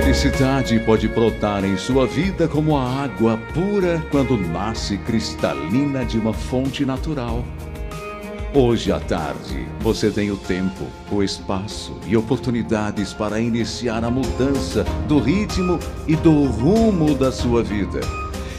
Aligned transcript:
verdade 0.00 0.78
pode 0.80 1.08
brotar 1.08 1.64
em 1.64 1.76
sua 1.76 2.06
vida 2.06 2.46
como 2.46 2.76
a 2.76 3.04
água 3.04 3.38
pura 3.54 4.04
quando 4.10 4.36
nasce 4.36 4.98
cristalina 4.98 6.04
de 6.04 6.18
uma 6.18 6.32
fonte 6.32 6.84
natural. 6.84 7.42
Hoje 8.54 8.92
à 8.92 9.00
tarde, 9.00 9.66
você 9.80 10.10
tem 10.10 10.30
o 10.30 10.36
tempo, 10.36 10.84
o 11.10 11.22
espaço 11.22 11.98
e 12.06 12.16
oportunidades 12.16 13.12
para 13.14 13.40
iniciar 13.40 14.04
a 14.04 14.10
mudança 14.10 14.84
do 15.08 15.18
ritmo 15.18 15.78
e 16.06 16.14
do 16.16 16.44
rumo 16.44 17.14
da 17.14 17.32
sua 17.32 17.62
vida 17.62 18.00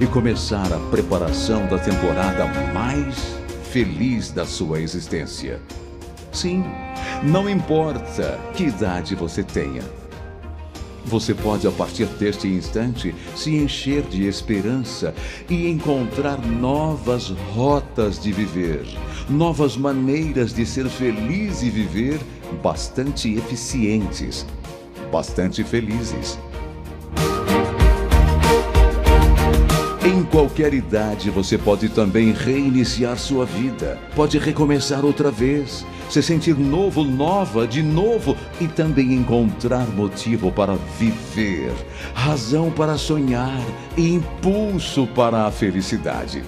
e 0.00 0.06
começar 0.06 0.72
a 0.72 0.78
preparação 0.90 1.66
da 1.66 1.78
temporada 1.78 2.46
mais 2.72 3.16
feliz 3.70 4.30
da 4.30 4.44
sua 4.44 4.80
existência. 4.80 5.60
Sim, 6.30 6.64
não 7.22 7.48
importa 7.48 8.38
que 8.54 8.64
idade 8.64 9.14
você 9.14 9.42
tenha. 9.42 10.01
Você 11.04 11.34
pode, 11.34 11.66
a 11.66 11.70
partir 11.70 12.06
deste 12.06 12.46
instante, 12.46 13.14
se 13.34 13.54
encher 13.56 14.02
de 14.02 14.26
esperança 14.26 15.14
e 15.50 15.68
encontrar 15.68 16.40
novas 16.40 17.28
rotas 17.54 18.20
de 18.20 18.32
viver, 18.32 18.86
novas 19.28 19.76
maneiras 19.76 20.54
de 20.54 20.64
ser 20.64 20.88
feliz 20.88 21.62
e 21.62 21.70
viver 21.70 22.20
bastante 22.62 23.34
eficientes, 23.34 24.46
bastante 25.10 25.64
felizes. 25.64 26.38
Em 30.04 30.24
qualquer 30.24 30.74
idade 30.74 31.30
você 31.30 31.56
pode 31.56 31.88
também 31.88 32.32
reiniciar 32.32 33.16
sua 33.16 33.46
vida, 33.46 34.00
pode 34.16 34.36
recomeçar 34.36 35.04
outra 35.04 35.30
vez, 35.30 35.86
se 36.10 36.20
sentir 36.20 36.58
novo, 36.58 37.04
nova, 37.04 37.68
de 37.68 37.84
novo 37.84 38.36
e 38.60 38.66
também 38.66 39.12
encontrar 39.12 39.86
motivo 39.86 40.50
para 40.50 40.74
viver, 40.98 41.72
razão 42.14 42.68
para 42.68 42.98
sonhar 42.98 43.56
e 43.96 44.12
impulso 44.14 45.06
para 45.06 45.46
a 45.46 45.52
felicidade. 45.52 46.42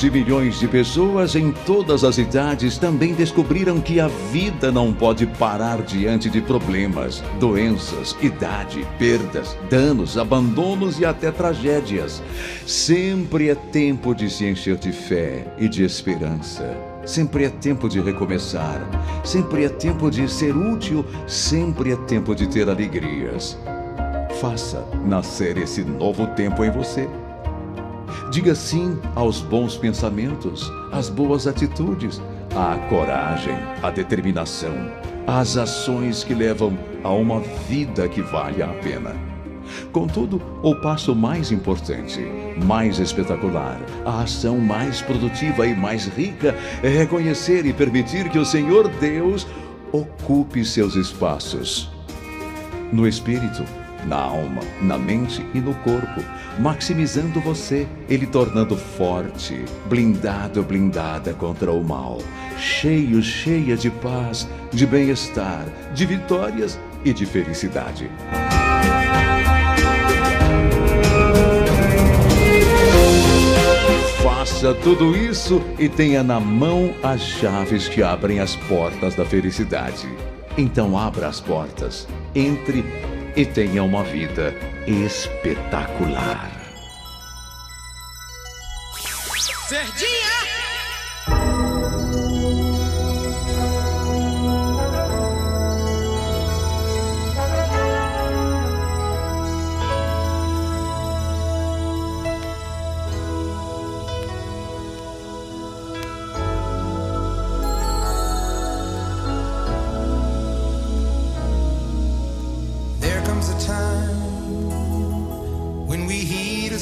Milhões 0.00 0.02
e 0.02 0.10
milhões 0.10 0.58
de 0.58 0.68
pessoas 0.68 1.36
em 1.36 1.52
todas 1.52 2.04
as 2.04 2.16
idades 2.16 2.78
também 2.78 3.12
descobriram 3.12 3.80
que 3.82 4.00
a 4.00 4.08
vida 4.08 4.72
não 4.72 4.94
pode 4.94 5.26
parar 5.26 5.82
diante 5.82 6.30
de 6.30 6.40
problemas, 6.40 7.22
doenças, 7.38 8.16
idade, 8.22 8.86
perdas, 8.98 9.54
danos, 9.68 10.16
abandonos 10.16 10.98
e 10.98 11.04
até 11.04 11.30
tragédias. 11.30 12.22
Sempre 12.66 13.50
é 13.50 13.54
tempo 13.54 14.14
de 14.14 14.30
se 14.30 14.46
encher 14.46 14.76
de 14.76 14.90
fé 14.90 15.52
e 15.58 15.68
de 15.68 15.84
esperança. 15.84 16.74
Sempre 17.04 17.44
é 17.44 17.50
tempo 17.50 17.86
de 17.86 18.00
recomeçar. 18.00 18.80
Sempre 19.22 19.64
é 19.64 19.68
tempo 19.68 20.10
de 20.10 20.26
ser 20.30 20.56
útil. 20.56 21.04
Sempre 21.26 21.92
é 21.92 21.96
tempo 21.96 22.34
de 22.34 22.46
ter 22.46 22.70
alegrias. 22.70 23.58
Faça 24.40 24.82
nascer 25.04 25.58
esse 25.58 25.82
novo 25.82 26.26
tempo 26.28 26.64
em 26.64 26.70
você. 26.70 27.06
Diga 28.30 28.54
sim 28.54 28.96
aos 29.16 29.40
bons 29.40 29.76
pensamentos, 29.76 30.72
às 30.92 31.08
boas 31.08 31.48
atitudes, 31.48 32.22
à 32.54 32.76
coragem, 32.88 33.56
à 33.82 33.90
determinação, 33.90 34.72
às 35.26 35.56
ações 35.56 36.22
que 36.22 36.32
levam 36.32 36.78
a 37.02 37.10
uma 37.10 37.40
vida 37.68 38.08
que 38.08 38.22
vale 38.22 38.62
a 38.62 38.68
pena. 38.68 39.16
Contudo, 39.92 40.40
o 40.62 40.76
passo 40.76 41.12
mais 41.12 41.50
importante, 41.50 42.20
mais 42.64 43.00
espetacular, 43.00 43.80
a 44.04 44.22
ação 44.22 44.58
mais 44.58 45.02
produtiva 45.02 45.66
e 45.66 45.74
mais 45.74 46.06
rica 46.06 46.56
é 46.84 46.88
reconhecer 46.88 47.66
e 47.66 47.72
permitir 47.72 48.28
que 48.28 48.38
o 48.38 48.44
Senhor 48.44 48.86
Deus 49.00 49.44
ocupe 49.90 50.64
seus 50.64 50.94
espaços. 50.94 51.90
No 52.92 53.08
espírito, 53.08 53.64
na 54.06 54.16
alma, 54.16 54.62
na 54.80 54.98
mente 54.98 55.44
e 55.54 55.60
no 55.60 55.74
corpo, 55.76 56.22
maximizando 56.58 57.40
você, 57.40 57.86
ele 58.08 58.26
tornando 58.26 58.76
forte, 58.76 59.64
blindado, 59.88 60.62
blindada 60.62 61.32
contra 61.34 61.72
o 61.72 61.82
mal, 61.82 62.18
cheio, 62.58 63.22
cheia 63.22 63.76
de 63.76 63.90
paz, 63.90 64.48
de 64.72 64.86
bem-estar, 64.86 65.64
de 65.94 66.06
vitórias 66.06 66.78
e 67.04 67.12
de 67.12 67.26
felicidade. 67.26 68.10
Faça 74.22 74.74
tudo 74.74 75.16
isso 75.16 75.62
e 75.78 75.88
tenha 75.88 76.22
na 76.22 76.38
mão 76.38 76.94
as 77.02 77.20
chaves 77.20 77.88
que 77.88 78.02
abrem 78.02 78.40
as 78.40 78.56
portas 78.56 79.14
da 79.14 79.24
felicidade. 79.24 80.08
Então 80.58 80.98
abra 80.98 81.28
as 81.28 81.40
portas, 81.40 82.06
entre 82.34 82.84
e 83.36 83.44
tenha 83.46 83.82
uma 83.82 84.02
vida 84.02 84.54
espetacular. 84.86 86.50
Verdinha! 89.68 90.69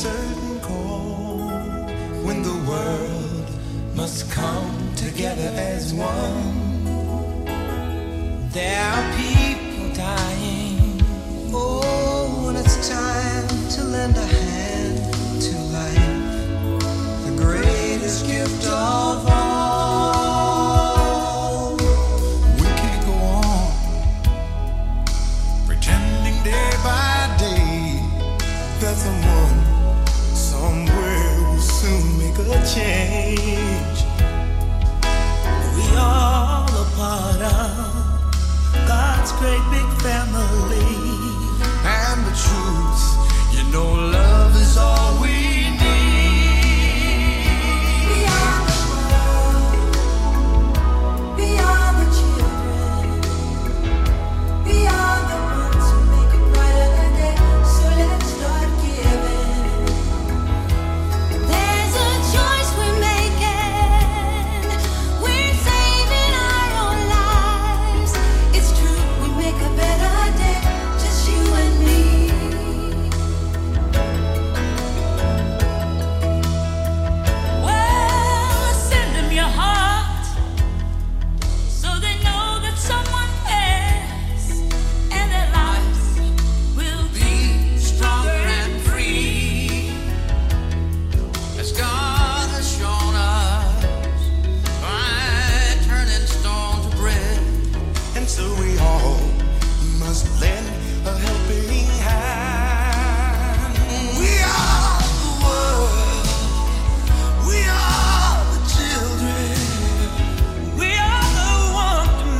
Certain 0.00 0.60
call, 0.60 1.36
when 2.24 2.42
the 2.42 2.58
world 2.70 3.50
must 3.94 4.30
come 4.30 4.94
together 4.96 5.52
as 5.54 5.92
one. 5.92 6.54
There 8.50 8.80
We 33.10 33.16
all 35.96 36.68
a 36.70 36.86
part 36.96 37.42
of 37.42 37.74
God's 38.86 39.32
great 39.32 39.64
big 39.72 39.88
family. 40.00 40.89